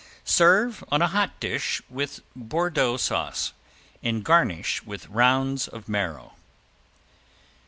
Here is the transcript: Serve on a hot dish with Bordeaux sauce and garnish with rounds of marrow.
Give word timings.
Serve 0.25 0.83
on 0.91 0.99
a 0.99 1.09
hot 1.09 1.39
dish 1.39 1.79
with 1.87 2.21
Bordeaux 2.35 2.97
sauce 2.97 3.53
and 4.01 4.25
garnish 4.25 4.81
with 4.81 5.07
rounds 5.09 5.67
of 5.67 5.87
marrow. 5.87 6.33